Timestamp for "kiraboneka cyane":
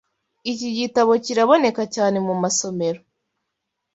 1.25-2.17